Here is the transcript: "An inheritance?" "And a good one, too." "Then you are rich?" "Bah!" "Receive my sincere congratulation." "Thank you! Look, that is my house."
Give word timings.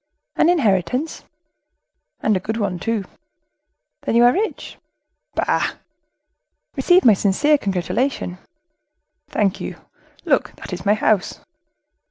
"An 0.35 0.49
inheritance?" 0.49 1.25
"And 2.23 2.35
a 2.35 2.39
good 2.39 2.57
one, 2.57 2.79
too." 2.79 3.05
"Then 4.01 4.15
you 4.15 4.23
are 4.23 4.33
rich?" 4.33 4.79
"Bah!" 5.35 5.73
"Receive 6.75 7.05
my 7.05 7.13
sincere 7.13 7.59
congratulation." 7.59 8.39
"Thank 9.29 9.61
you! 9.61 9.75
Look, 10.25 10.53
that 10.55 10.73
is 10.73 10.87
my 10.87 10.95
house." 10.95 11.41